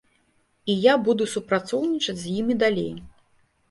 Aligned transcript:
І 0.71 0.77
я 0.85 0.95
буду 1.09 1.29
супрацоўнічаць 1.35 2.19
з 2.27 2.37
імі 2.43 2.61
далей. 2.69 2.93